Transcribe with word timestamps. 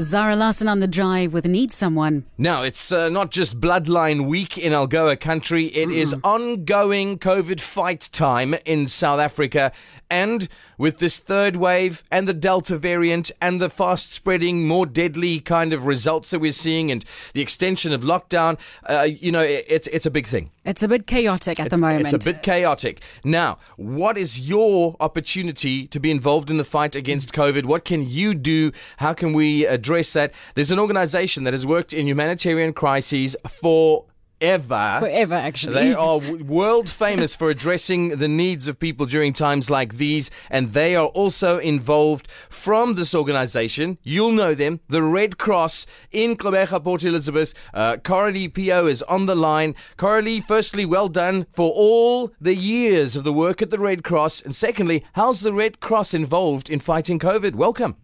Zara 0.00 0.36
Larsson 0.36 0.68
on 0.68 0.80
the 0.80 0.86
drive 0.86 1.32
with 1.32 1.46
Need 1.46 1.72
Someone. 1.72 2.26
Now, 2.36 2.62
it's 2.62 2.92
uh, 2.92 3.08
not 3.08 3.30
just 3.30 3.60
Bloodline 3.60 4.26
Week 4.26 4.58
in 4.58 4.72
Algoa 4.74 5.18
country, 5.18 5.66
It 5.66 5.90
is 5.90 6.14
ongoing 6.22 7.18
COVID 7.18 7.60
fight 7.60 8.10
time 8.12 8.54
in 8.66 8.88
South 8.88 9.20
Africa. 9.20 9.72
And 10.10 10.48
with 10.78 10.98
this 10.98 11.18
third 11.18 11.56
wave 11.56 12.04
and 12.10 12.28
the 12.28 12.34
Delta 12.34 12.76
variant 12.76 13.32
and 13.40 13.60
the 13.60 13.70
fast 13.70 14.12
spreading, 14.12 14.68
more 14.68 14.84
deadly 14.84 15.40
kind 15.40 15.72
of 15.72 15.86
results 15.86 16.30
that 16.30 16.40
we're 16.40 16.52
seeing 16.52 16.90
and 16.90 17.04
the 17.32 17.40
extension 17.40 17.92
of 17.92 18.02
lockdown, 18.02 18.58
uh, 18.88 19.02
you 19.02 19.32
know, 19.32 19.40
it, 19.40 19.64
it's, 19.66 19.86
it's 19.88 20.06
a 20.06 20.10
big 20.10 20.26
thing. 20.26 20.50
It's 20.64 20.82
a 20.82 20.88
bit 20.88 21.06
chaotic 21.06 21.58
at 21.58 21.70
the 21.70 21.76
moment. 21.78 22.12
It's 22.12 22.26
a 22.26 22.32
bit 22.32 22.42
chaotic. 22.42 23.00
Now, 23.24 23.58
what 23.76 24.18
is 24.18 24.48
your 24.48 24.94
opportunity 25.00 25.86
to 25.86 25.98
be 25.98 26.10
involved 26.10 26.50
in 26.50 26.56
the 26.58 26.64
fight 26.64 26.94
against 26.94 27.32
COVID? 27.32 27.64
What 27.64 27.84
can 27.84 28.08
you 28.08 28.34
do? 28.34 28.72
How 28.98 29.14
can 29.14 29.32
we 29.32 29.66
address 29.66 29.85
that? 29.86 30.32
There's 30.54 30.70
an 30.70 30.78
organization 30.78 31.44
that 31.44 31.54
has 31.54 31.66
worked 31.66 31.92
in 31.92 32.06
humanitarian 32.06 32.72
crises 32.72 33.36
for 33.48 34.04
ever. 34.40 34.98
Forever, 35.00 35.34
actually. 35.34 35.74
They 35.74 35.94
are 35.94 36.18
world 36.44 36.88
famous 36.88 37.34
for 37.34 37.50
addressing 37.50 38.18
the 38.18 38.28
needs 38.28 38.68
of 38.68 38.78
people 38.78 39.06
during 39.06 39.32
times 39.32 39.70
like 39.70 39.96
these, 39.96 40.30
and 40.50 40.72
they 40.72 40.94
are 40.94 41.06
also 41.06 41.58
involved 41.58 42.28
from 42.48 42.94
this 42.94 43.14
organization. 43.14 43.98
You'll 44.02 44.32
know 44.32 44.54
them, 44.54 44.80
the 44.88 45.02
Red 45.02 45.38
Cross 45.38 45.86
in 46.10 46.36
Gqeberha, 46.36 46.82
Port 46.82 47.04
Elizabeth. 47.04 47.54
Uh, 47.72 47.96
Coralie 48.02 48.48
Pio 48.48 48.86
is 48.86 49.02
on 49.04 49.26
the 49.26 49.36
line. 49.36 49.74
Coralie, 49.96 50.40
firstly, 50.40 50.84
well 50.84 51.08
done 51.08 51.46
for 51.52 51.70
all 51.72 52.32
the 52.40 52.56
years 52.56 53.16
of 53.16 53.24
the 53.24 53.32
work 53.32 53.62
at 53.62 53.70
the 53.70 53.78
Red 53.78 54.04
Cross, 54.04 54.42
and 54.42 54.54
secondly, 54.54 55.04
how's 55.14 55.40
the 55.40 55.52
Red 55.52 55.80
Cross 55.80 56.14
involved 56.14 56.68
in 56.68 56.80
fighting 56.80 57.18
COVID? 57.18 57.54
Welcome. 57.54 57.96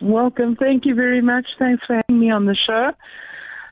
Welcome. 0.00 0.54
Thank 0.54 0.84
you 0.86 0.94
very 0.94 1.20
much. 1.20 1.46
Thanks 1.58 1.84
for 1.84 1.96
having 1.96 2.20
me 2.20 2.30
on 2.30 2.44
the 2.46 2.54
show. 2.54 2.92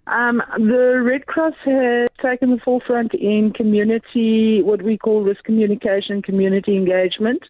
Um, 0.08 0.42
the 0.56 1.02
Red 1.05 1.27
Cross 1.27 1.55
has 1.64 2.08
taken 2.20 2.50
the 2.50 2.58
forefront 2.58 3.14
in 3.14 3.52
community, 3.52 4.62
what 4.62 4.82
we 4.82 4.98
call 4.98 5.22
risk 5.22 5.44
communication, 5.44 6.22
community 6.22 6.77
engagement. 6.77 7.42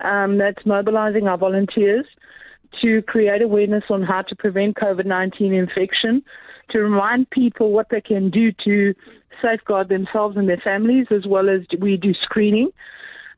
Um, 0.00 0.38
that's 0.38 0.64
mobilizing 0.64 1.28
our 1.28 1.36
volunteers 1.36 2.06
to 2.82 3.02
create 3.02 3.42
awareness 3.42 3.84
on 3.90 4.02
how 4.02 4.22
to 4.22 4.36
prevent 4.36 4.76
COVID 4.76 5.06
19 5.06 5.52
infection, 5.52 6.22
to 6.70 6.78
remind 6.78 7.28
people 7.30 7.72
what 7.72 7.88
they 7.90 8.00
can 8.00 8.30
do 8.30 8.52
to 8.64 8.94
safeguard 9.42 9.88
themselves 9.88 10.36
and 10.36 10.48
their 10.48 10.60
families, 10.62 11.06
as 11.10 11.26
well 11.26 11.48
as 11.48 11.62
we 11.78 11.96
do 11.96 12.14
screening. 12.14 12.70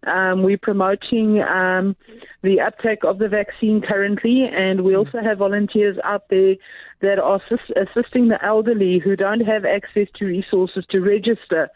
Um, 0.06 0.43
we're 0.43 0.59
promoting 0.59 1.43
um, 1.43 1.95
the 2.43 2.61
uptake 2.61 3.05
of 3.05 3.19
the 3.19 3.29
vaccine 3.29 3.83
currently, 3.83 4.45
and 4.51 4.83
we 4.83 4.97
also 4.97 5.20
have 5.23 5.39
volunteers 5.39 5.98
out 6.05 6.29
there 6.31 6.56
that 7.03 7.19
are 7.19 7.37
assist- 7.37 7.77
assisting 7.77 8.28
the 8.28 8.43
elderly 8.45 8.98
who 8.98 9.15
don't 9.15 9.41
have 9.41 9.65
access 9.65 10.09
to 10.17 10.25
resources 10.25 10.84
to 10.91 11.01
register 11.01 11.69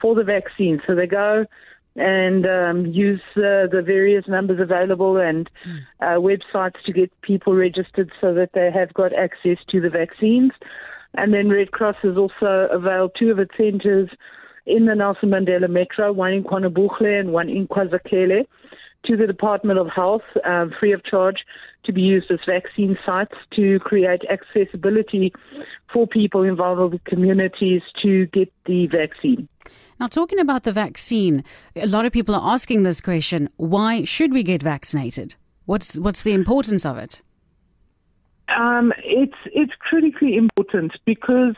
for 0.00 0.14
the 0.14 0.24
vaccine. 0.24 0.82
So 0.86 0.94
they 0.94 1.06
go 1.06 1.46
and 1.96 2.46
um, 2.46 2.86
use 2.86 3.22
uh, 3.36 3.68
the 3.70 3.82
various 3.84 4.26
numbers 4.26 4.60
available 4.60 5.18
and 5.18 5.48
uh, 6.00 6.16
websites 6.16 6.82
to 6.86 6.92
get 6.92 7.10
people 7.20 7.54
registered 7.54 8.10
so 8.20 8.32
that 8.34 8.50
they 8.54 8.70
have 8.72 8.92
got 8.94 9.12
access 9.12 9.58
to 9.68 9.80
the 9.80 9.90
vaccines. 9.90 10.52
And 11.14 11.34
then 11.34 11.50
Red 11.50 11.72
Cross 11.72 11.96
has 12.02 12.16
also 12.16 12.68
availed 12.70 13.12
two 13.18 13.30
of 13.30 13.38
its 13.38 13.54
centres 13.56 14.08
in 14.66 14.86
the 14.86 14.94
Nelson 14.94 15.30
Mandela 15.30 15.68
Metro, 15.68 16.12
one 16.12 16.32
in 16.32 16.44
KwaNobuhle 16.44 17.20
and 17.20 17.32
one 17.32 17.48
in 17.48 17.66
KwaZakele, 17.68 18.46
to 19.06 19.16
the 19.16 19.26
Department 19.26 19.78
of 19.78 19.88
Health, 19.88 20.22
um, 20.44 20.72
free 20.78 20.92
of 20.92 21.04
charge, 21.04 21.38
to 21.84 21.92
be 21.92 22.00
used 22.00 22.30
as 22.30 22.38
vaccine 22.46 22.96
sites 23.04 23.34
to 23.56 23.80
create 23.80 24.22
accessibility 24.30 25.32
for 25.92 26.06
people 26.06 26.42
in 26.42 26.54
vulnerable 26.54 27.00
communities 27.04 27.82
to 28.02 28.26
get 28.26 28.52
the 28.66 28.86
vaccine. 28.86 29.48
Now, 29.98 30.06
talking 30.06 30.38
about 30.38 30.62
the 30.62 30.72
vaccine, 30.72 31.44
a 31.74 31.86
lot 31.86 32.04
of 32.04 32.12
people 32.12 32.34
are 32.34 32.52
asking 32.54 32.84
this 32.84 33.00
question 33.00 33.48
why 33.56 34.04
should 34.04 34.32
we 34.32 34.42
get 34.42 34.62
vaccinated? 34.62 35.36
What's, 35.64 35.98
what's 35.98 36.22
the 36.22 36.32
importance 36.32 36.84
of 36.86 36.98
it? 36.98 37.22
Um, 38.56 38.92
it's, 38.98 39.36
it's 39.46 39.72
critically 39.78 40.36
important 40.36 40.92
because 41.04 41.54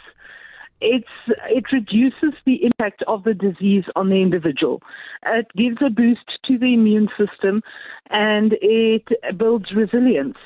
it's, 0.85 1.39
it 1.49 1.65
reduces 1.73 2.35
the 2.45 2.65
impact 2.65 3.03
of 3.09 3.25
the 3.25 3.35
disease 3.35 3.85
on 3.97 4.11
the 4.11 4.21
individual. 4.23 4.83
It 5.27 5.49
gives 5.57 5.79
a 5.81 5.91
boost 5.91 6.39
to 6.45 6.59
the 6.59 6.75
immune 6.75 7.09
system 7.19 7.63
and 8.11 8.55
it 8.61 9.09
builds 9.37 9.73
resilience. 9.73 10.37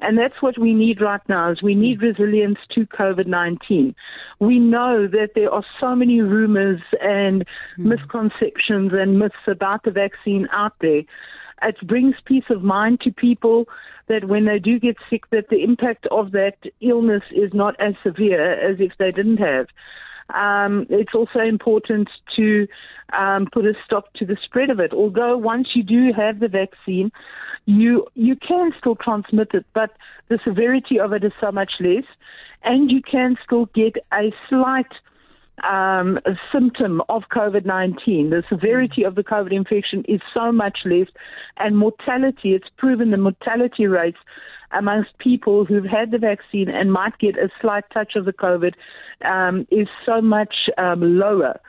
And 0.00 0.18
that's 0.18 0.42
what 0.42 0.58
we 0.58 0.74
need 0.74 1.00
right 1.00 1.20
now 1.28 1.52
is 1.52 1.62
we 1.62 1.74
need 1.74 2.02
resilience 2.02 2.58
to 2.70 2.86
COVID-19. 2.86 3.94
We 4.40 4.58
know 4.58 5.06
that 5.06 5.30
there 5.34 5.52
are 5.52 5.64
so 5.80 5.94
many 5.94 6.20
rumors 6.20 6.80
and 7.00 7.46
mm. 7.78 7.84
misconceptions 7.84 8.92
and 8.92 9.18
myths 9.18 9.36
about 9.46 9.84
the 9.84 9.92
vaccine 9.92 10.48
out 10.52 10.74
there. 10.80 11.02
It 11.62 11.76
brings 11.86 12.16
peace 12.24 12.44
of 12.50 12.62
mind 12.62 13.00
to 13.02 13.12
people 13.12 13.66
that 14.08 14.28
when 14.28 14.44
they 14.44 14.58
do 14.58 14.78
get 14.78 14.96
sick, 15.08 15.30
that 15.30 15.48
the 15.48 15.62
impact 15.62 16.06
of 16.10 16.32
that 16.32 16.56
illness 16.80 17.22
is 17.30 17.52
not 17.54 17.74
as 17.80 17.94
severe 18.02 18.52
as 18.52 18.76
if 18.80 18.92
they 18.98 19.10
didn't 19.10 19.38
have. 19.38 19.66
Um, 20.30 20.86
it's 20.88 21.14
also 21.14 21.40
important 21.40 22.08
to 22.36 22.66
um, 23.16 23.46
put 23.52 23.66
a 23.66 23.74
stop 23.84 24.12
to 24.14 24.24
the 24.24 24.36
spread 24.42 24.70
of 24.70 24.80
it. 24.80 24.92
Although 24.92 25.36
once 25.36 25.68
you 25.74 25.82
do 25.82 26.12
have 26.16 26.40
the 26.40 26.48
vaccine, 26.48 27.12
you 27.66 28.06
you 28.14 28.36
can 28.36 28.72
still 28.78 28.96
transmit 28.96 29.50
it, 29.54 29.66
but 29.74 29.90
the 30.28 30.38
severity 30.44 30.98
of 30.98 31.12
it 31.12 31.24
is 31.24 31.32
so 31.40 31.50
much 31.52 31.72
less, 31.80 32.04
and 32.62 32.90
you 32.90 33.00
can 33.02 33.36
still 33.44 33.66
get 33.74 33.96
a 34.12 34.32
slight 34.48 34.92
um, 35.62 36.18
a 36.26 36.32
symptom 36.52 37.02
of 37.08 37.22
COVID 37.30 37.64
19. 37.64 38.30
The 38.30 38.42
severity 38.48 39.04
of 39.04 39.14
the 39.14 39.24
COVID 39.24 39.52
infection 39.52 40.04
is 40.08 40.20
so 40.32 40.50
much 40.50 40.78
less, 40.84 41.08
and 41.56 41.76
mortality, 41.76 42.54
it's 42.54 42.68
proven 42.76 43.10
the 43.10 43.16
mortality 43.16 43.86
rates 43.86 44.18
amongst 44.72 45.16
people 45.18 45.64
who've 45.64 45.84
had 45.84 46.10
the 46.10 46.18
vaccine 46.18 46.68
and 46.68 46.92
might 46.92 47.16
get 47.18 47.38
a 47.38 47.48
slight 47.60 47.84
touch 47.92 48.16
of 48.16 48.24
the 48.24 48.32
COVID 48.32 48.74
um, 49.24 49.66
is 49.70 49.88
so 50.04 50.20
much 50.20 50.68
um, 50.78 51.18
lower. 51.18 51.60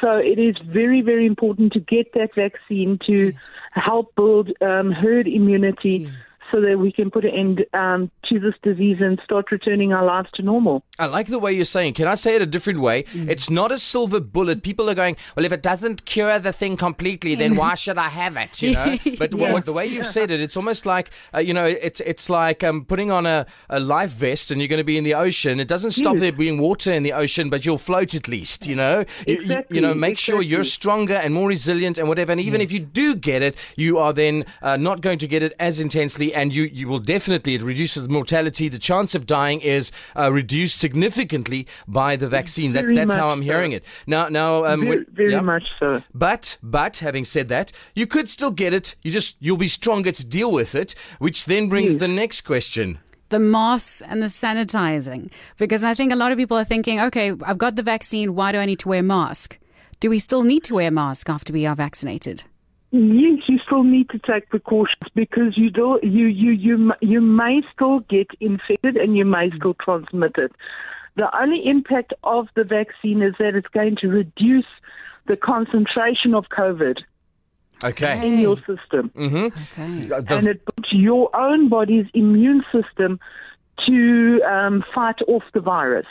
So 0.00 0.16
it 0.16 0.38
is 0.38 0.56
very, 0.66 1.00
very 1.00 1.26
important 1.26 1.72
to 1.74 1.80
get 1.80 2.12
that 2.14 2.34
vaccine 2.34 2.98
to 3.06 3.32
help 3.70 4.14
build 4.16 4.50
um, 4.60 4.90
herd 4.90 5.28
immunity. 5.28 6.10
So 6.52 6.60
that 6.60 6.78
we 6.78 6.92
can 6.92 7.10
put 7.10 7.24
an 7.24 7.30
end 7.30 7.64
um, 7.72 8.10
to 8.26 8.38
this 8.38 8.54
disease 8.62 8.98
and 9.00 9.18
start 9.24 9.50
returning 9.50 9.92
our 9.92 10.04
lives 10.04 10.28
to 10.34 10.42
normal. 10.42 10.84
I 10.98 11.06
like 11.06 11.28
the 11.28 11.38
way 11.38 11.52
you're 11.52 11.64
saying. 11.64 11.94
Can 11.94 12.06
I 12.06 12.14
say 12.14 12.36
it 12.36 12.42
a 12.42 12.46
different 12.46 12.80
way? 12.80 13.04
Mm. 13.04 13.28
It's 13.28 13.48
not 13.50 13.72
a 13.72 13.78
silver 13.78 14.20
bullet. 14.20 14.62
People 14.62 14.88
are 14.90 14.94
going, 14.94 15.16
well, 15.34 15.44
if 15.44 15.52
it 15.52 15.62
doesn't 15.62 16.04
cure 16.04 16.38
the 16.38 16.52
thing 16.52 16.76
completely, 16.76 17.34
then 17.34 17.56
why 17.56 17.74
should 17.74 17.98
I 17.98 18.10
have 18.10 18.36
it? 18.36 18.62
You 18.62 18.74
know. 18.74 18.98
But 19.18 19.36
yes. 19.36 19.64
the 19.64 19.72
way 19.72 19.86
you 19.86 20.02
said 20.02 20.30
it, 20.30 20.40
it's 20.40 20.56
almost 20.56 20.84
like 20.84 21.10
uh, 21.34 21.38
you 21.38 21.54
know, 21.54 21.64
it's 21.64 22.00
it's 22.00 22.28
like 22.28 22.62
um, 22.64 22.84
putting 22.84 23.10
on 23.10 23.26
a, 23.26 23.46
a 23.68 23.80
life 23.80 24.10
vest 24.10 24.50
and 24.50 24.60
you're 24.60 24.68
going 24.68 24.78
to 24.78 24.84
be 24.84 24.98
in 24.98 25.04
the 25.04 25.14
ocean. 25.14 25.60
It 25.60 25.68
doesn't 25.68 25.92
stop 25.92 26.14
yes. 26.14 26.20
there 26.20 26.32
being 26.32 26.58
water 26.58 26.92
in 26.92 27.02
the 27.02 27.12
ocean, 27.12 27.50
but 27.50 27.64
you'll 27.64 27.78
float 27.78 28.14
at 28.14 28.28
least. 28.28 28.66
You 28.66 28.76
know. 28.76 29.04
Exactly. 29.26 29.76
You, 29.76 29.76
you 29.76 29.80
know, 29.80 29.94
make 29.94 30.12
exactly. 30.12 30.32
sure 30.32 30.42
you're 30.42 30.64
stronger 30.64 31.14
and 31.14 31.34
more 31.34 31.48
resilient 31.48 31.98
and 31.98 32.08
whatever. 32.08 32.32
And 32.32 32.40
even 32.40 32.60
yes. 32.60 32.70
if 32.70 32.72
you 32.72 32.80
do 32.84 33.14
get 33.14 33.42
it, 33.42 33.56
you 33.76 33.98
are 33.98 34.12
then 34.12 34.44
uh, 34.60 34.76
not 34.76 35.00
going 35.00 35.18
to 35.18 35.28
get 35.28 35.42
it 35.42 35.54
as 35.58 35.80
intensely 35.80 36.34
and 36.42 36.52
you, 36.52 36.64
you 36.64 36.88
will 36.88 36.98
definitely, 36.98 37.54
it 37.54 37.62
reduces 37.62 38.08
mortality. 38.08 38.68
The 38.68 38.80
chance 38.80 39.14
of 39.14 39.26
dying 39.26 39.60
is 39.60 39.92
uh, 40.16 40.32
reduced 40.32 40.76
significantly 40.76 41.68
by 41.86 42.16
the 42.16 42.28
vaccine. 42.28 42.72
That, 42.72 42.84
that's 42.92 43.12
how 43.12 43.30
I'm 43.30 43.42
hearing 43.42 43.70
so. 43.70 43.76
it. 43.76 43.84
Now, 44.08 44.28
now, 44.28 44.64
um, 44.64 44.80
very, 44.80 45.06
very 45.12 45.32
yeah. 45.32 45.40
much 45.40 45.62
so. 45.78 46.02
But, 46.12 46.58
but 46.60 46.98
having 46.98 47.24
said 47.24 47.48
that, 47.50 47.70
you 47.94 48.08
could 48.08 48.28
still 48.28 48.50
get 48.50 48.74
it. 48.74 48.96
You 49.02 49.12
just, 49.12 49.36
you'll 49.38 49.56
be 49.56 49.68
stronger 49.68 50.10
to 50.10 50.24
deal 50.26 50.50
with 50.50 50.74
it, 50.74 50.96
which 51.20 51.44
then 51.44 51.68
brings 51.68 51.92
yes. 51.92 52.00
the 52.00 52.08
next 52.08 52.40
question 52.42 52.98
the 53.28 53.38
masks 53.38 54.02
and 54.02 54.22
the 54.22 54.26
sanitizing? 54.26 55.32
Because 55.56 55.82
I 55.82 55.94
think 55.94 56.12
a 56.12 56.16
lot 56.16 56.32
of 56.32 56.38
people 56.38 56.58
are 56.58 56.64
thinking, 56.64 57.00
okay, 57.00 57.32
I've 57.46 57.56
got 57.56 57.76
the 57.76 57.82
vaccine. 57.82 58.34
Why 58.34 58.52
do 58.52 58.58
I 58.58 58.66
need 58.66 58.80
to 58.80 58.88
wear 58.90 59.00
a 59.00 59.02
mask? 59.02 59.58
Do 60.00 60.10
we 60.10 60.18
still 60.18 60.42
need 60.42 60.64
to 60.64 60.74
wear 60.74 60.88
a 60.88 60.90
mask 60.90 61.30
after 61.30 61.50
we 61.50 61.64
are 61.64 61.74
vaccinated? 61.74 62.44
Yes, 62.94 63.48
you 63.48 63.58
still 63.66 63.84
need 63.84 64.10
to 64.10 64.18
take 64.18 64.50
precautions 64.50 65.10
because 65.14 65.56
you 65.56 65.70
do 65.70 65.98
you 66.02 66.26
you 66.26 66.50
you 66.50 66.92
you 67.00 67.20
may 67.22 67.62
still 67.74 68.00
get 68.00 68.26
infected 68.38 68.98
and 68.98 69.16
you 69.16 69.24
may 69.24 69.50
still 69.50 69.74
transmit 69.82 70.36
it. 70.36 70.52
The 71.16 71.34
only 71.34 71.66
impact 71.66 72.12
of 72.22 72.48
the 72.54 72.64
vaccine 72.64 73.22
is 73.22 73.34
that 73.38 73.54
it's 73.54 73.68
going 73.68 73.96
to 74.02 74.08
reduce 74.08 74.66
the 75.26 75.36
concentration 75.36 76.34
of 76.34 76.44
COVID 76.50 76.98
okay. 77.82 78.26
in 78.26 78.38
your 78.38 78.58
system. 78.58 79.10
Mm-hmm. 79.16 79.46
Okay. 79.46 80.34
And 80.34 80.48
it 80.48 80.64
puts 80.64 80.92
your 80.92 81.34
own 81.34 81.70
body's 81.70 82.06
immune 82.12 82.62
system 82.72 83.18
to 83.86 84.40
um, 84.46 84.84
fight 84.94 85.20
off 85.28 85.44
the 85.54 85.60
virus. 85.60 86.06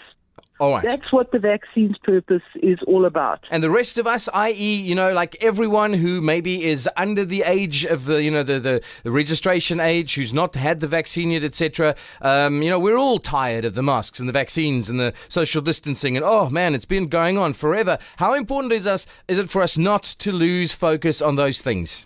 All 0.62 0.74
right. 0.74 0.88
That's 0.88 1.12
what 1.12 1.32
the 1.32 1.40
vaccine's 1.40 1.98
purpose 1.98 2.44
is 2.62 2.78
all 2.86 3.06
about. 3.06 3.46
And 3.50 3.64
the 3.64 3.72
rest 3.72 3.98
of 3.98 4.06
us, 4.06 4.30
i.e., 4.32 4.76
you 4.76 4.94
know, 4.94 5.12
like 5.12 5.36
everyone 5.42 5.92
who 5.92 6.22
maybe 6.22 6.66
is 6.66 6.88
under 6.96 7.26
the 7.26 7.42
age 7.42 7.84
of 7.84 8.06
the, 8.06 8.22
you 8.22 8.30
know, 8.30 8.44
the, 8.44 8.60
the, 8.60 8.84
the 9.02 9.10
registration 9.10 9.80
age, 9.80 10.14
who's 10.14 10.34
not 10.34 10.54
had 10.54 10.80
the 10.80 10.88
vaccine 10.88 11.32
yet, 11.32 11.44
etc. 11.44 11.96
Um, 12.22 12.62
you 12.62 12.70
know, 12.70 12.78
we're 12.78 12.96
all 12.96 13.18
tired 13.18 13.66
of 13.66 13.74
the 13.74 13.82
masks 13.82 14.20
and 14.20 14.30
the 14.30 14.34
vaccines 14.34 14.88
and 14.88 15.00
the 15.00 15.16
social 15.30 15.64
distancing. 15.64 16.16
And 16.16 16.24
oh 16.24 16.48
man, 16.52 16.76
it's 16.76 16.86
been 16.86 17.08
going 17.08 17.40
on 17.40 17.54
forever. 17.54 17.98
How 18.18 18.36
important 18.36 18.72
is 18.72 18.86
us? 18.86 19.08
Is 19.28 19.40
it 19.40 19.50
for 19.50 19.64
us 19.64 19.80
not 19.80 20.04
to 20.04 20.32
lose 20.32 20.74
focus 20.74 21.24
on 21.24 21.38
those 21.38 21.62
things? 21.62 22.06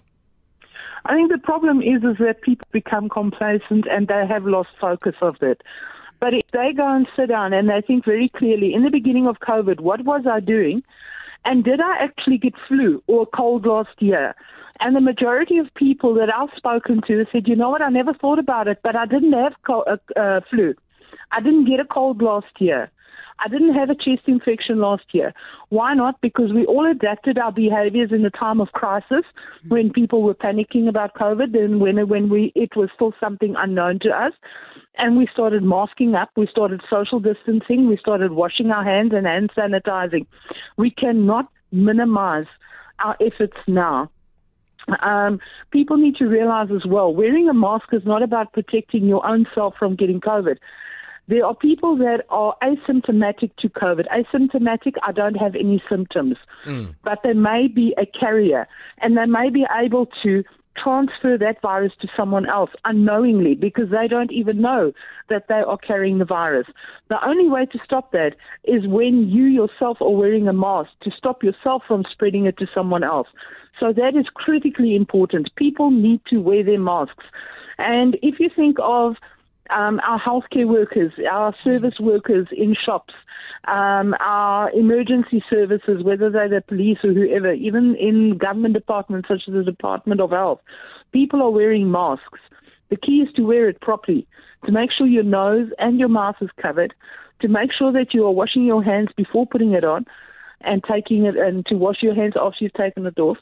I 1.04 1.13
think 1.13 1.30
the 1.30 1.40
problem 1.40 1.81
is 1.81 2.06
is 2.06 2.19
that 2.19 2.42
people 2.42 2.69
become 2.72 3.10
complacent 3.10 3.86
and 3.92 4.07
they 4.07 4.25
have 4.25 4.46
lost 4.46 4.69
focus 4.80 5.16
of 5.22 5.36
it. 5.42 5.62
But 6.25 6.33
if 6.33 6.50
they 6.54 6.74
go 6.75 6.92
and 6.92 7.07
sit 7.16 7.30
down 7.30 7.54
and 7.54 7.69
they 7.69 7.83
think 7.86 8.04
very 8.04 8.30
clearly, 8.36 8.74
in 8.74 8.83
the 8.83 8.89
beginning 8.89 9.27
of 9.27 9.36
COVID, 9.48 9.80
what 9.80 10.06
was 10.06 10.25
I 10.27 10.39
doing? 10.39 10.81
And 11.45 11.63
did 11.63 11.80
I 11.80 11.98
actually 12.04 12.39
get 12.39 12.56
flu 12.68 13.04
or 13.06 13.27
cold 13.27 13.68
last 13.68 14.01
year? 14.01 14.33
And 14.80 14.95
the 14.95 15.01
majority 15.01 15.60
of 15.60 15.72
people 15.75 16.16
that 16.16 16.33
I've 16.36 16.50
spoken 16.57 17.01
to 17.06 17.25
said, 17.31 17.48
you 17.48 17.56
know 17.56 17.69
what, 17.69 17.83
I 17.83 17.89
never 17.89 18.12
thought 18.12 18.39
about 18.39 18.68
it, 18.68 18.80
but 18.81 18.95
I 18.95 19.06
didn't 19.06 19.33
have 19.33 19.54
co- 19.68 19.83
uh, 19.83 20.19
uh, 20.19 20.42
flu. 20.50 20.74
I 21.31 21.42
didn't 21.42 21.69
get 21.69 21.80
a 21.80 21.86
cold 21.86 22.24
last 22.24 22.60
year. 22.60 22.89
I 23.39 23.49
didn't 23.49 23.73
have 23.73 23.89
a 23.89 23.95
chest 23.95 24.27
infection 24.27 24.79
last 24.79 25.03
year. 25.11 25.33
Why 25.69 25.93
not? 25.93 26.21
Because 26.21 26.53
we 26.53 26.65
all 26.65 26.89
adapted 26.89 27.37
our 27.37 27.51
behaviors 27.51 28.11
in 28.11 28.23
the 28.23 28.29
time 28.29 28.61
of 28.61 28.71
crisis 28.71 29.23
when 29.67 29.91
people 29.91 30.21
were 30.21 30.33
panicking 30.33 30.87
about 30.87 31.15
COVID 31.15 31.57
and 31.57 31.81
when, 31.81 32.07
when 32.07 32.29
we, 32.29 32.53
it 32.55 32.75
was 32.75 32.89
still 32.95 33.13
something 33.19 33.55
unknown 33.57 33.99
to 33.99 34.09
us. 34.09 34.33
And 34.97 35.17
we 35.17 35.27
started 35.33 35.63
masking 35.63 36.15
up. 36.15 36.29
We 36.37 36.47
started 36.47 36.81
social 36.89 37.19
distancing. 37.19 37.89
We 37.89 37.97
started 37.97 38.31
washing 38.31 38.71
our 38.71 38.83
hands 38.83 39.11
and 39.13 39.27
hand 39.27 39.51
sanitizing. 39.55 40.25
We 40.77 40.91
cannot 40.91 41.51
minimize 41.71 42.47
our 42.99 43.17
efforts 43.19 43.57
now. 43.67 44.09
Um, 45.01 45.39
people 45.71 45.97
need 45.97 46.15
to 46.17 46.25
realize 46.25 46.69
as 46.73 46.85
well, 46.85 47.13
wearing 47.13 47.49
a 47.49 47.53
mask 47.53 47.87
is 47.91 48.05
not 48.05 48.21
about 48.21 48.53
protecting 48.53 49.05
your 49.05 49.25
own 49.25 49.47
self 49.53 49.73
from 49.77 49.95
getting 49.95 50.21
COVID. 50.21 50.57
There 51.27 51.45
are 51.45 51.56
people 51.56 51.98
that 51.98 52.24
are 52.30 52.56
asymptomatic 52.62 53.56
to 53.57 53.69
COVID. 53.69 54.06
Asymptomatic, 54.10 54.94
I 55.01 55.12
don't 55.12 55.36
have 55.36 55.56
any 55.56 55.81
symptoms, 55.89 56.38
mm. 56.68 56.94
but 57.04 57.19
they 57.24 57.33
may 57.33 57.68
be 57.68 57.95
a 57.98 58.06
carrier 58.06 58.68
and 59.00 59.18
they 59.18 59.25
may 59.25 59.50
be 59.50 59.66
able 59.75 60.07
to 60.24 60.44
transfer 60.81 61.38
that 61.38 61.62
virus 61.62 61.94
to 62.01 62.07
someone 62.16 62.48
else 62.48 62.69
unknowingly 62.83 63.56
because 63.56 63.89
they 63.89 64.07
don't 64.07 64.31
even 64.31 64.62
know 64.62 64.92
that 65.30 65.45
they 65.48 65.56
are 65.56 65.77
carrying 65.77 66.18
the 66.19 66.25
virus. 66.25 66.68
The 67.10 67.25
only 67.25 67.50
way 67.50 67.66
to 67.66 67.80
stop 67.83 68.12
that 68.12 68.36
is 68.66 68.86
when 68.86 69.30
you 69.30 69.45
yourself 69.45 69.98
are 70.01 70.12
wearing 70.12 70.48
a 70.48 70.54
mask 70.54 70.89
to 71.04 71.12
stop 71.18 71.44
yourself 71.44 71.83
from 71.88 72.04
spreading 72.12 72.45
it 72.45 72.57
to 72.57 72.68
someone 72.74 73.04
else. 73.04 73.28
So 73.80 73.94
that 73.94 74.16
is 74.16 74.25
critically 74.33 74.95
important. 74.95 75.50
People 75.56 75.92
need 75.92 76.21
to 76.30 76.38
wear 76.38 76.63
their 76.63 76.80
masks. 76.80 77.25
And 77.78 78.18
if 78.21 78.39
you 78.39 78.50
think 78.54 78.78
of 78.81 79.16
um, 79.69 80.00
our 80.03 80.19
healthcare 80.19 80.67
workers, 80.67 81.13
our 81.29 81.53
service 81.63 82.00
workers 82.00 82.47
in 82.51 82.75
shops, 82.75 83.13
um, 83.67 84.15
our 84.19 84.69
emergency 84.71 85.44
services, 85.50 86.03
whether 86.03 86.29
they're 86.29 86.50
the 86.50 86.62
police 86.62 87.00
or 87.03 87.13
whoever, 87.13 87.53
even 87.53 87.95
in 87.95 88.38
government 88.38 88.73
departments 88.73 89.27
such 89.27 89.44
as 89.47 89.53
the 89.53 89.63
Department 89.63 90.21
of 90.21 90.31
Health, 90.31 90.59
people 91.12 91.41
are 91.41 91.50
wearing 91.50 91.91
masks. 91.91 92.39
The 92.89 92.97
key 92.97 93.21
is 93.21 93.33
to 93.33 93.41
wear 93.41 93.67
it 93.67 93.81
properly, 93.81 94.27
to 94.65 94.71
make 94.71 94.91
sure 94.91 95.07
your 95.07 95.23
nose 95.23 95.69
and 95.79 96.00
your 96.00 96.09
mouth 96.09 96.35
is 96.41 96.50
covered, 96.61 96.94
to 97.41 97.47
make 97.47 97.71
sure 97.73 97.91
that 97.91 98.13
you 98.13 98.25
are 98.25 98.31
washing 98.31 98.65
your 98.65 98.83
hands 98.83 99.09
before 99.18 99.47
putting 99.47 99.73
it 99.73 99.83
on, 99.83 100.06
and 100.61 100.83
taking 100.83 101.25
it, 101.25 101.35
and 101.35 101.65
to 101.65 101.75
wash 101.75 102.01
your 102.01 102.15
hands 102.15 102.33
after 102.39 102.57
you've 102.63 102.73
taken 102.73 103.06
it 103.06 103.19
off. 103.19 103.38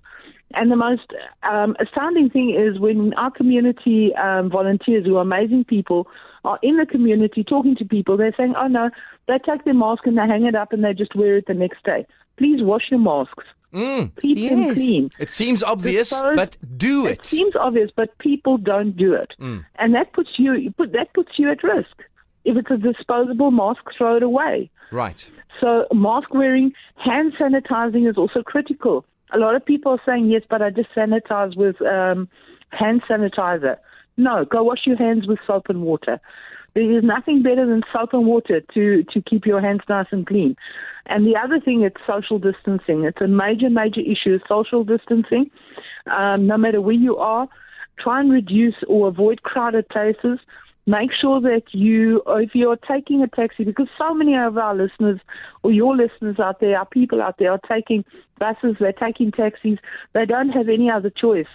And 0.54 0.72
the 0.72 0.76
most 0.76 1.12
um, 1.44 1.76
astounding 1.80 2.30
thing 2.30 2.56
is 2.56 2.80
when 2.80 3.14
our 3.16 3.32
community 3.32 4.14
um, 4.16 4.50
volunteers, 4.50 5.06
who 5.06 5.18
are 5.18 5.22
amazing 5.22 5.66
people, 5.66 6.08
are 6.46 6.60
in 6.62 6.78
the 6.78 6.86
community 6.86 7.44
talking 7.44 7.76
to 7.78 7.86
people, 7.86 8.18
they're 8.18 8.34
saying, 8.38 8.54
oh 8.58 8.68
no, 8.68 8.90
they 9.28 9.40
take 9.40 9.64
their 9.64 9.74
mask 9.74 10.06
and 10.06 10.18
they 10.18 10.28
hang 10.28 10.46
it 10.46 10.56
up 10.56 10.74
and 10.74 10.84
they 10.84 10.94
just 10.94 11.16
wear 11.16 11.38
it 11.38 11.46
the 11.48 11.54
next 11.54 11.84
day. 11.84 12.06
Please 12.38 12.62
wash 12.62 12.84
your 12.92 13.00
masks. 13.00 13.46
Mm. 13.74 14.12
Keep 14.22 14.38
yes. 14.38 14.52
them 14.52 14.76
clean. 14.76 15.10
It 15.18 15.32
seems 15.32 15.64
obvious, 15.64 16.10
Dispose, 16.10 16.36
but 16.36 16.58
do 16.78 17.08
it. 17.08 17.20
It 17.20 17.26
seems 17.26 17.56
obvious, 17.56 17.90
but 17.96 18.16
people 18.20 18.58
don't 18.58 18.96
do 18.96 19.14
it, 19.14 19.34
mm. 19.40 19.66
and 19.80 19.96
that 19.96 20.14
puts 20.14 20.30
you, 20.38 20.54
you 20.54 20.70
put, 20.70 20.92
that 20.94 21.12
puts 21.16 21.32
you 21.38 21.50
at 21.50 21.64
risk. 21.64 22.04
If 22.46 22.56
it's 22.56 22.70
a 22.70 22.78
disposable 22.78 23.50
mask, 23.50 23.82
throw 23.98 24.18
it 24.18 24.22
away. 24.22 24.70
Right. 24.92 25.28
So 25.60 25.88
mask 25.92 26.34
wearing, 26.36 26.74
hand 26.98 27.34
sanitizing 27.40 28.08
is 28.08 28.16
also 28.16 28.44
critical 28.44 29.06
a 29.34 29.38
lot 29.38 29.56
of 29.56 29.66
people 29.66 29.94
are 29.94 30.02
saying, 30.06 30.30
yes, 30.30 30.44
but 30.50 30.62
I 30.62 30.70
just 30.70 30.90
sanitize 30.96 31.58
with 31.58 31.82
um, 31.82 32.30
hand 32.70 33.02
sanitizer. 33.10 33.78
No, 34.16 34.46
go 34.46 34.64
wash 34.64 34.82
your 34.86 34.98
hands 34.98 35.28
with 35.28 35.40
soap 35.46 35.70
and 35.70 35.82
water. 35.82 36.20
There 36.76 36.98
is 36.98 37.04
nothing 37.04 37.44
better 37.44 37.66
than 37.66 37.84
soap 37.92 38.14
and 38.14 38.26
water 38.26 38.62
to, 38.74 39.04
to 39.04 39.22
keep 39.22 39.46
your 39.46 39.62
hands 39.62 39.82
nice 39.90 40.08
and 40.12 40.26
clean. 40.26 40.56
And 41.06 41.26
the 41.26 41.36
other 41.36 41.60
thing, 41.60 41.82
it's 41.82 42.02
social 42.08 42.40
distancing. 42.40 43.04
It's 43.04 43.22
a 43.22 43.28
major, 43.28 43.70
major 43.70 44.02
issue, 44.02 44.40
social 44.48 44.84
distancing. 44.84 45.52
Um, 46.08 46.48
no 46.48 46.58
matter 46.58 46.82
where 46.82 46.96
you 46.96 47.18
are, 47.18 47.48
try 48.00 48.22
and 48.22 48.32
reduce 48.32 48.76
or 48.88 49.08
avoid 49.08 49.44
crowded 49.44 49.88
places 49.90 50.40
make 50.86 51.12
sure 51.20 51.40
that 51.42 51.64
you, 51.72 52.22
if 52.28 52.54
you're 52.54 52.76
taking 52.76 53.22
a 53.22 53.28
taxi, 53.28 53.64
because 53.64 53.88
so 53.98 54.14
many 54.14 54.36
of 54.36 54.58
our 54.58 54.76
listeners 54.76 55.20
or 55.64 55.72
your 55.72 55.96
listeners 55.96 56.40
out 56.40 56.60
there, 56.60 56.78
our 56.78 56.86
people 56.86 57.22
out 57.22 57.38
there 57.40 57.52
are 57.52 57.62
taking 57.68 58.04
buses, 58.40 58.76
they're 58.80 58.92
taking 58.92 59.32
taxis, 59.32 59.80
they 60.14 60.26
don't 60.26 60.50
have 60.50 60.70
any 60.70 60.90
other 60.90 61.10
choice. 61.10 61.48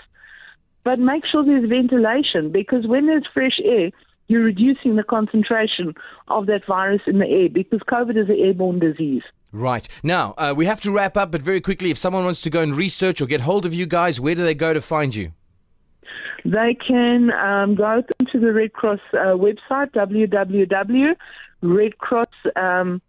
But 0.84 0.98
make 0.98 1.24
sure 1.26 1.44
there's 1.44 1.68
ventilation 1.68 2.50
because 2.50 2.86
when 2.86 3.06
there's 3.06 3.26
fresh 3.32 3.60
air, 3.62 3.90
you're 4.28 4.42
reducing 4.42 4.96
the 4.96 5.02
concentration 5.02 5.94
of 6.28 6.46
that 6.46 6.64
virus 6.66 7.02
in 7.06 7.18
the 7.18 7.26
air 7.26 7.48
because 7.48 7.80
COVID 7.80 8.16
is 8.16 8.28
an 8.28 8.36
airborne 8.38 8.78
disease. 8.78 9.22
Right. 9.52 9.88
Now, 10.02 10.34
uh, 10.36 10.52
we 10.54 10.66
have 10.66 10.80
to 10.82 10.90
wrap 10.90 11.16
up, 11.16 11.30
but 11.30 11.40
very 11.40 11.62
quickly, 11.62 11.90
if 11.90 11.98
someone 11.98 12.24
wants 12.24 12.42
to 12.42 12.50
go 12.50 12.60
and 12.60 12.74
research 12.74 13.20
or 13.20 13.26
get 13.26 13.40
hold 13.40 13.64
of 13.64 13.72
you 13.72 13.86
guys, 13.86 14.20
where 14.20 14.34
do 14.34 14.44
they 14.44 14.54
go 14.54 14.72
to 14.74 14.80
find 14.80 15.14
you? 15.14 15.32
They 16.44 16.76
can 16.86 17.30
um, 17.32 17.74
go 17.74 18.02
to 18.32 18.38
the 18.38 18.52
Red 18.52 18.72
Cross 18.72 19.00
uh, 19.12 19.36
website, 19.36 19.92
www.redcross.org.za, 19.92 22.62
um, 22.62 23.02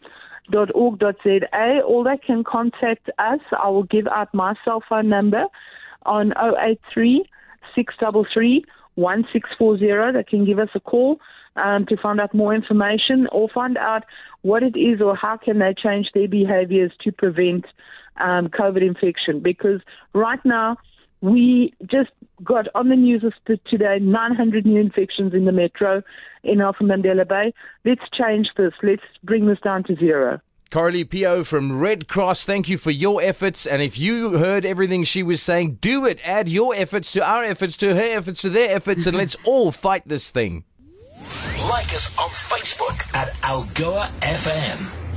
or 1.87 2.03
they 2.03 2.17
can 2.25 2.43
contact 2.43 3.09
us. 3.17 3.39
I 3.61 3.69
will 3.69 3.83
give 3.83 4.07
out 4.07 4.33
my 4.33 4.55
cell 4.65 4.83
phone 4.87 5.09
number 5.09 5.45
on 6.05 6.33
083 6.37 7.23
633 7.75 8.65
1640. 8.95 10.17
They 10.17 10.23
can 10.23 10.45
give 10.45 10.59
us 10.59 10.69
a 10.75 10.79
call 10.79 11.19
um, 11.55 11.85
to 11.87 11.97
find 11.97 12.19
out 12.19 12.33
more 12.33 12.53
information 12.53 13.27
or 13.31 13.49
find 13.53 13.77
out 13.77 14.03
what 14.41 14.63
it 14.63 14.77
is 14.77 15.01
or 15.01 15.15
how 15.15 15.37
can 15.37 15.59
they 15.59 15.73
change 15.73 16.07
their 16.13 16.27
behaviors 16.27 16.91
to 17.03 17.11
prevent 17.11 17.65
um, 18.19 18.47
COVID 18.47 18.81
infection. 18.81 19.41
Because 19.41 19.81
right 20.13 20.43
now, 20.43 20.77
we 21.21 21.73
just 21.85 22.11
got 22.43 22.67
on 22.75 22.89
the 22.89 22.95
news 22.95 23.23
today 23.45 23.99
900 23.99 24.65
new 24.65 24.79
infections 24.79 25.33
in 25.33 25.45
the 25.45 25.51
metro 25.51 26.01
in 26.43 26.59
Nelson 26.59 26.87
Mandela 26.87 27.27
Bay. 27.27 27.53
Let's 27.85 28.01
change 28.17 28.47
this. 28.57 28.73
Let's 28.81 29.03
bring 29.23 29.47
this 29.47 29.59
down 29.59 29.83
to 29.85 29.95
zero. 29.95 30.39
Coralie 30.71 31.03
Pio 31.03 31.43
from 31.43 31.79
Red 31.79 32.07
Cross, 32.07 32.43
thank 32.43 32.69
you 32.69 32.77
for 32.77 32.91
your 32.91 33.23
efforts. 33.23 33.65
And 33.65 33.81
if 33.81 33.97
you 33.97 34.37
heard 34.37 34.65
everything 34.65 35.03
she 35.03 35.23
was 35.23 35.41
saying, 35.41 35.79
do 35.81 36.05
it. 36.05 36.19
Add 36.23 36.47
your 36.47 36.75
efforts 36.75 37.11
to 37.13 37.23
our 37.23 37.43
efforts, 37.43 37.75
to 37.77 37.95
her 37.95 38.17
efforts, 38.17 38.41
to 38.41 38.49
their 38.51 38.75
efforts, 38.75 39.07
and 39.07 39.17
let's 39.17 39.35
all 39.45 39.71
fight 39.71 40.07
this 40.07 40.29
thing. 40.29 40.63
Like 41.69 41.91
us 41.93 42.15
on 42.19 42.29
Facebook 42.29 43.15
at 43.15 43.29
Algoa 43.41 44.09
FM. 44.21 45.08